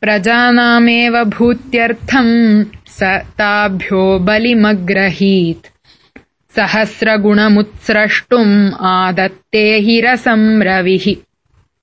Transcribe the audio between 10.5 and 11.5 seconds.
रविः।